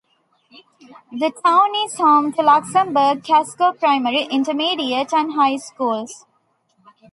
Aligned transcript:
The 1.11 1.31
town 1.45 1.75
is 1.85 1.93
home 1.97 2.31
to 2.31 2.37
the 2.37 2.41
Luxemburg-Casco 2.41 3.73
Primary, 3.73 4.23
Intermediate, 4.23 5.13
and 5.13 5.33
High 5.33 5.57
Schools. 5.57 6.25